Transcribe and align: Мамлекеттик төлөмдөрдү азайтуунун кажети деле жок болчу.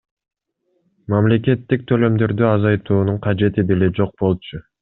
Мамлекеттик 1.15 1.85
төлөмдөрдү 1.93 2.49
азайтуунун 2.55 3.23
кажети 3.29 3.71
деле 3.73 3.95
жок 4.01 4.21
болчу. 4.27 4.67